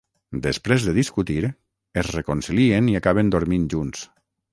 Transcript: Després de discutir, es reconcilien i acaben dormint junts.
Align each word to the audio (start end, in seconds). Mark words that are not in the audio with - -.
Després 0.43 0.85
de 0.85 0.93
discutir, 0.97 1.43
es 2.03 2.09
reconcilien 2.15 2.89
i 2.95 2.97
acaben 3.01 3.31
dormint 3.37 3.69
junts. 3.75 4.03